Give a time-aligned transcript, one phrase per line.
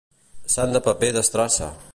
[0.53, 1.73] Sant de paper d'estrassa.